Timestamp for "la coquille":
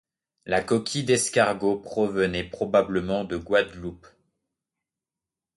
0.47-1.03